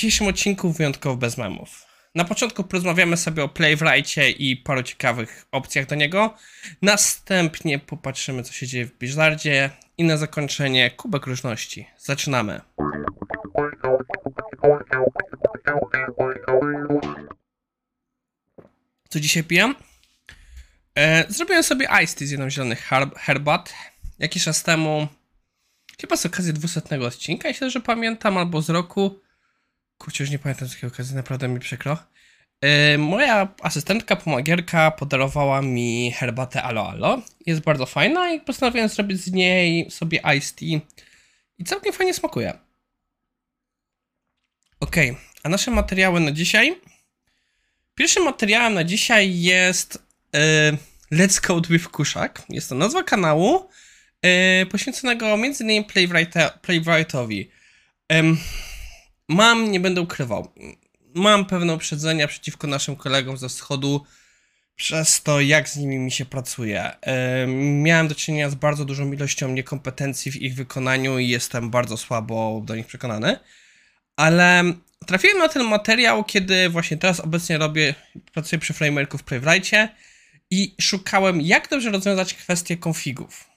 [0.00, 1.86] dzisiejszym odcinku wyjątkowo bez memów.
[2.14, 6.34] Na początku porozmawiamy sobie o Playwrightie i paru ciekawych opcjach do niego.
[6.82, 9.70] Następnie popatrzymy, co się dzieje w Blizzardzie.
[9.98, 11.86] I na zakończenie kubek różności.
[11.98, 12.60] Zaczynamy.
[19.08, 19.74] Co dzisiaj piję?
[20.94, 23.74] E, zrobiłem sobie Ice Tea z jedną zielony herb herbat.
[24.18, 25.08] Jakiś czas temu,
[26.00, 29.20] chyba z okazji 200 odcinka, myślę, że pamiętam, albo z roku.
[30.00, 31.98] Kurczę, już nie pamiętam z jakiej okazji, naprawdę mi przykro.
[32.60, 37.22] E, moja asystentka, pomagierka podarowała mi herbatę Alo Alo.
[37.46, 40.80] Jest bardzo fajna i postanowiłem zrobić z niej sobie Ice Tea.
[41.58, 42.58] I całkiem fajnie smakuje.
[44.80, 44.96] Ok,
[45.42, 46.76] a nasze materiały na dzisiaj.
[47.94, 50.02] Pierwszym materiałem na dzisiaj jest
[50.34, 50.72] e,
[51.12, 52.42] Let's Code with Kuszak.
[52.48, 53.68] Jest to nazwa kanału
[54.22, 55.84] e, poświęconego m.in.
[55.84, 57.50] Playwright- Playwrightowi.
[58.08, 58.38] Em,
[59.30, 60.52] mam, nie będę ukrywał,
[61.14, 64.04] mam pewne uprzedzenia przeciwko naszym kolegom ze wschodu
[64.76, 67.00] przez to, jak z nimi mi się pracuje.
[67.00, 71.96] Em, miałem do czynienia z bardzo dużą ilością niekompetencji w ich wykonaniu i jestem bardzo
[71.96, 73.38] słabo do nich przekonany.
[74.16, 74.64] Ale
[75.06, 77.94] trafiłem na ten materiał, kiedy właśnie teraz obecnie robię,
[78.32, 79.88] pracuję przy frameworku w Playwrightie
[80.50, 83.49] i szukałem, jak dobrze rozwiązać kwestię konfigów.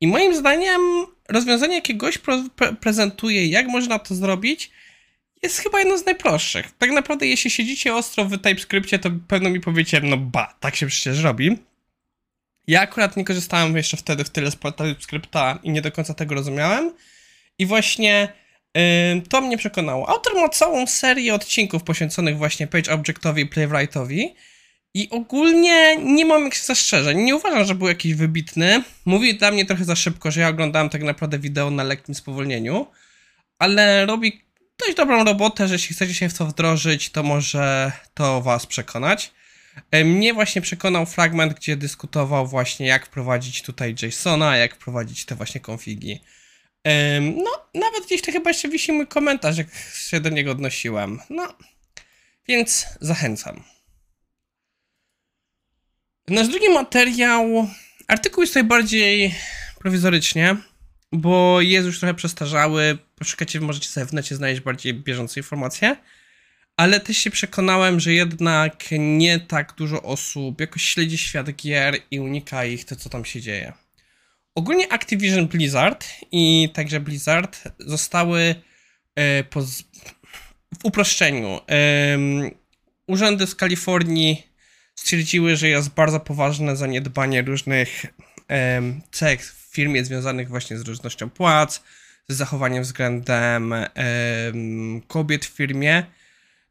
[0.00, 0.80] I moim zdaniem
[1.28, 2.18] rozwiązanie, jakie gość
[2.80, 4.70] prezentuje, jak można to zrobić,
[5.42, 6.72] jest chyba jedno z najprostszych.
[6.78, 10.86] Tak naprawdę, jeśli siedzicie ostro w TypeScriptie, to pewno mi powiecie, no ba, tak się
[10.86, 11.58] przecież robi.
[12.66, 16.34] Ja akurat nie korzystałem jeszcze wtedy w tyle z TypeScripta i nie do końca tego
[16.34, 16.92] rozumiałem.
[17.58, 18.28] I właśnie
[18.74, 18.82] yy,
[19.28, 20.08] to mnie przekonało.
[20.08, 24.34] Autor ma całą serię odcinków poświęconych właśnie Page Objectowi i Playwrightowi.
[24.94, 27.18] I ogólnie nie mam jakichś zastrzeżeń.
[27.22, 28.82] Nie uważam, że był jakiś wybitny.
[29.04, 32.86] Mówi dla mnie trochę za szybko, że ja oglądałem tak naprawdę wideo na lekkim spowolnieniu.
[33.58, 34.42] Ale robi
[34.78, 39.32] dość dobrą robotę, że jeśli chcecie się w to wdrożyć, to może to was przekonać.
[39.90, 45.34] E, Mnie właśnie przekonał fragment, gdzie dyskutował właśnie jak wprowadzić tutaj JSONa, jak wprowadzić te
[45.34, 46.20] właśnie konfigi.
[46.84, 49.66] Em, No, nawet gdzieś to chyba jeszcze wisi mój komentarz, jak
[50.08, 51.20] się do niego odnosiłem.
[51.30, 51.54] No,
[52.48, 53.62] więc zachęcam.
[56.30, 57.68] Nasz drugi materiał.
[58.08, 59.34] Artykuł jest tutaj bardziej
[59.78, 60.56] prowizorycznie,
[61.12, 62.98] bo jest już trochę przestarzały.
[63.14, 65.96] Poszukacie, możecie sobie w necie znaleźć bardziej bieżące informacje.
[66.76, 72.20] Ale też się przekonałem, że jednak nie tak dużo osób jakoś śledzi świat gier i
[72.20, 73.72] unika ich to, co tam się dzieje.
[74.54, 78.54] Ogólnie Activision Blizzard i także Blizzard zostały
[79.50, 79.82] poz...
[80.80, 81.60] w uproszczeniu.
[83.06, 84.47] urzędy z Kalifornii
[84.98, 88.06] stwierdziły, że jest bardzo poważne zaniedbanie różnych
[88.48, 91.82] em, cech w firmie związanych właśnie z różnością płac,
[92.28, 96.06] z zachowaniem względem em, kobiet w firmie.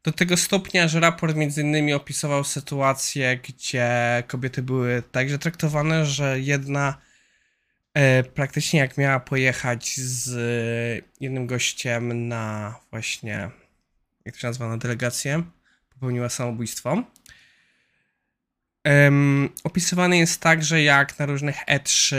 [0.02, 3.88] Do tego stopnia, że raport między innymi opisywał sytuację, gdzie
[4.26, 6.98] kobiety były także traktowane, że jedna
[7.94, 13.50] e, praktycznie jak miała pojechać z jednym gościem na właśnie,
[14.24, 15.42] jak to się nazywa, na delegację,
[15.90, 17.02] popełniła samobójstwo.
[18.88, 22.16] Em, opisywany jest także jak na różnych E3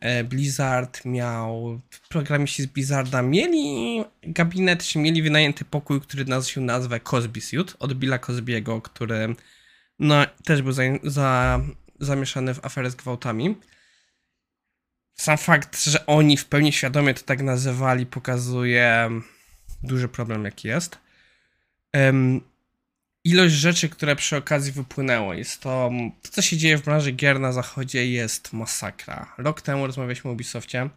[0.00, 7.00] e, Blizzard miał, programiści z Blizzarda mieli gabinet, czy mieli wynajęty pokój, który nosił nazwę
[7.00, 9.34] Cosby Suit od Billa Cosbiego, który
[9.98, 11.60] no, też był za, za,
[12.00, 13.56] zamieszany w aferę z gwałtami.
[15.14, 19.10] Sam fakt, że oni w pełni świadomie to tak nazywali, pokazuje
[19.82, 20.98] duży problem, jaki jest.
[21.92, 22.40] Em,
[23.24, 25.34] ilość rzeczy, które przy okazji wypłynęło.
[25.34, 25.90] Jest to,
[26.22, 29.34] to, co się dzieje w branży gier na zachodzie, jest masakra.
[29.38, 30.88] Rok temu rozmawialiśmy o Ubisoftie.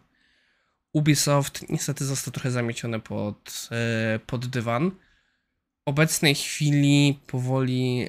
[0.92, 4.90] Ubisoft niestety został trochę zamieciony pod, e, pod dywan.
[4.90, 8.08] W obecnej chwili powoli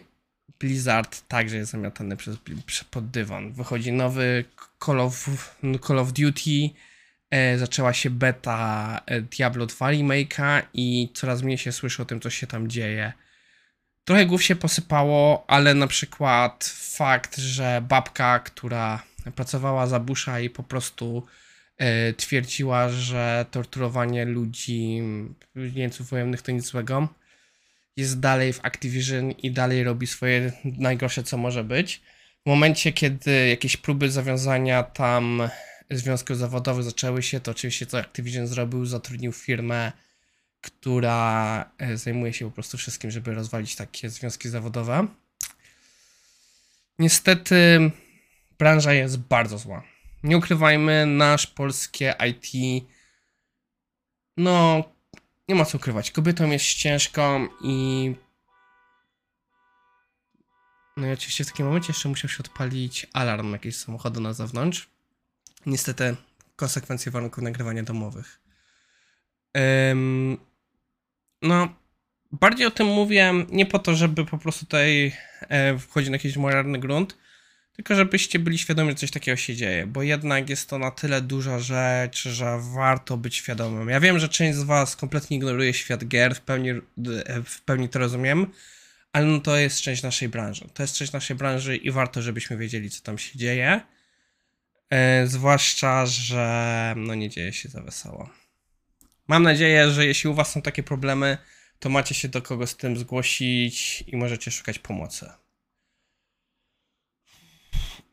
[0.59, 3.53] Blizzard także jest zamiatany przez, prze- pod dywan.
[3.53, 4.45] Wychodzi nowy
[4.85, 5.29] Call of,
[5.87, 6.69] Call of Duty,
[7.29, 12.19] e, zaczęła się beta e, Diablo 2 remake'a i coraz mniej się słyszy o tym,
[12.19, 13.13] co się tam dzieje.
[14.07, 19.03] Trochę głów się posypało, ale na przykład fakt, że babka, która
[19.35, 21.25] pracowała za Busha i po prostu
[21.77, 25.01] e, twierdziła, że torturowanie ludzi,
[25.55, 27.07] jeńców wojennych to nic złego,
[27.97, 32.01] jest dalej w Activision i dalej robi swoje najgorsze, co może być.
[32.45, 35.49] W momencie, kiedy jakieś próby zawiązania tam
[35.91, 39.91] związków zawodowych zaczęły się, to oczywiście co Activision zrobił, zatrudnił firmę,
[40.67, 45.07] która e, zajmuje się po prostu wszystkim, żeby rozwalić takie związki zawodowe.
[46.99, 47.91] Niestety
[48.59, 49.83] branża jest bardzo zła.
[50.23, 52.83] Nie ukrywajmy, nasz polskie IT
[54.37, 54.83] no
[55.47, 56.11] nie ma co ukrywać.
[56.11, 58.15] Kobietom jest ciężko i.
[60.97, 64.89] No i oczywiście w takim momencie jeszcze musiał się odpalić alarm jakiegoś samochodu na zewnątrz.
[65.65, 66.15] Niestety
[66.55, 68.41] konsekwencje warunków nagrywania domowych.
[69.91, 70.37] Ym,
[71.41, 71.75] no,
[72.31, 76.37] bardziej o tym mówię nie po to, żeby po prostu tutaj e, wchodzić na jakiś
[76.37, 77.17] moralny grunt,
[77.77, 81.21] tylko żebyście byli świadomi, że coś takiego się dzieje, bo jednak jest to na tyle
[81.21, 83.89] duża rzecz, że warto być świadomym.
[83.89, 86.69] Ja wiem, że część z Was kompletnie ignoruje świat gier, w pełni,
[87.45, 88.51] w pełni to rozumiem,
[89.13, 90.69] ale no to jest część naszej branży.
[90.73, 93.81] To jest część naszej branży i warto, żebyśmy wiedzieli, co tam się dzieje.
[94.89, 98.29] E, zwłaszcza, że no nie dzieje się za wesoło.
[99.27, 101.37] Mam nadzieję, że jeśli u Was są takie problemy,
[101.79, 105.29] to macie się do kogo z tym zgłosić i możecie szukać pomocy.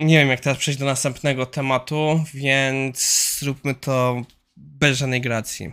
[0.00, 4.22] Nie wiem, jak teraz przejść do następnego tematu, więc zróbmy to
[4.56, 5.72] bez żadnej gracji.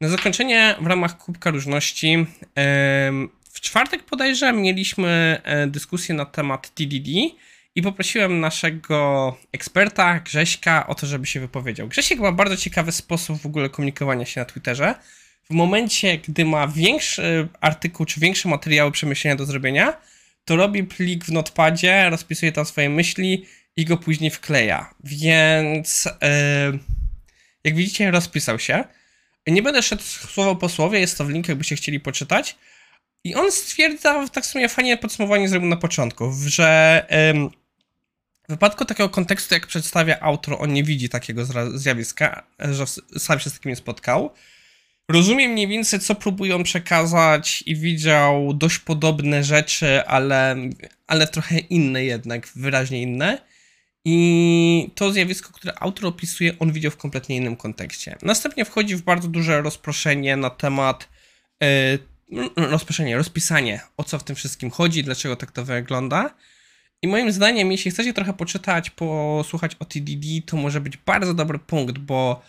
[0.00, 2.26] Na zakończenie w ramach Kubka Różności
[3.52, 7.10] w czwartek bodajże mieliśmy e, dyskusję na temat TDD
[7.78, 11.88] i poprosiłem naszego eksperta Grześka o to, żeby się wypowiedział.
[11.88, 14.94] Grzesiek ma bardzo ciekawy sposób w ogóle komunikowania się na Twitterze.
[15.50, 20.00] W momencie, gdy ma większy artykuł czy większe materiały przemyślenia do zrobienia,
[20.44, 23.46] to robi plik w notepadzie, rozpisuje tam swoje myśli
[23.76, 24.94] i go później wkleja.
[25.04, 26.78] Więc yy,
[27.64, 28.84] jak widzicie, rozpisał się.
[29.46, 32.56] Nie będę szedł słowo po słowie, jest to w linku, jakbyście chcieli poczytać.
[33.24, 37.06] I on stwierdza, tak w sumie fajnie podsumowanie zrobił na początku, że
[38.48, 42.86] w wypadku takiego kontekstu, jak przedstawia autor, on nie widzi takiego zjawiska, że
[43.18, 44.30] sam się z takim nie spotkał.
[45.08, 50.56] Rozumiem mniej więcej, co próbują przekazać i widział dość podobne rzeczy, ale,
[51.06, 53.38] ale trochę inne jednak, wyraźnie inne.
[54.04, 58.16] I to zjawisko, które autor opisuje, on widział w kompletnie innym kontekście.
[58.22, 61.08] Następnie wchodzi w bardzo duże rozproszenie na temat
[61.60, 66.34] yy, rozproszenie, rozpisanie, o co w tym wszystkim chodzi, dlaczego tak to wygląda.
[67.02, 71.58] I moim zdaniem, jeśli chcecie trochę poczytać, posłuchać o TDD, to może być bardzo dobry
[71.58, 72.42] punkt, bo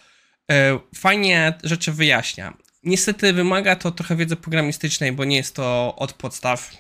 [0.51, 2.53] E, fajnie rzeczy wyjaśnia.
[2.83, 6.71] Niestety wymaga to trochę wiedzy programistycznej, bo nie jest to od podstaw,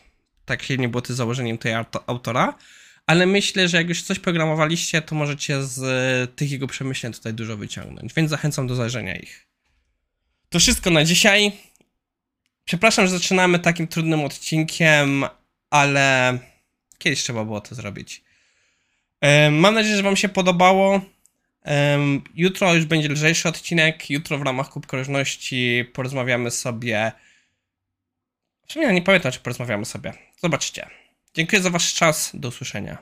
[0.45, 1.73] tak się nie było to założeniem tej
[2.07, 2.53] autora,
[3.07, 7.57] ale myślę, że jak już coś programowaliście, to możecie z tych jego przemyśleń tutaj dużo
[7.57, 9.47] wyciągnąć, więc zachęcam do zajrzenia ich.
[10.49, 11.51] To wszystko na dzisiaj.
[12.65, 15.25] Przepraszam, że zaczynamy takim trudnym odcinkiem,
[15.69, 16.37] ale
[16.99, 18.23] kiedyś trzeba było to zrobić.
[19.51, 21.01] Mam nadzieję, że Wam się podobało.
[22.35, 24.09] Jutro już będzie lżejszy odcinek.
[24.09, 24.97] Jutro w ramach Kubka
[25.93, 27.11] porozmawiamy sobie.
[28.67, 30.13] W sumie nie pamiętam, czy porozmawiamy sobie.
[30.37, 30.89] Zobaczcie.
[31.33, 32.31] Dziękuję za Wasz czas.
[32.33, 32.97] Do usłyszenia.